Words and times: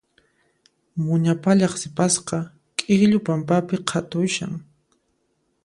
Muña 1.05 1.33
pallaq 1.43 1.73
sipasqa 1.81 2.37
k'ikllu 2.77 3.17
pampapi 3.25 3.75
qhatushan. 3.87 4.53